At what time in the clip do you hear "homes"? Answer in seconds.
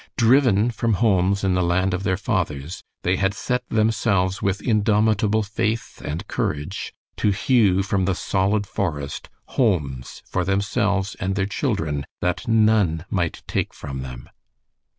0.93-1.43, 9.49-10.23